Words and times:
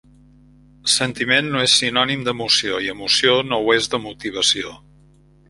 Sentiment 0.93 1.49
no 1.55 1.61
és 1.65 1.75
sinònim 1.81 2.23
d'emoció 2.29 2.81
i 2.87 2.91
emoció 2.95 3.37
no 3.51 3.61
ho 3.67 3.71
és 3.79 3.93
de 3.97 4.01
motivació. 4.09 4.75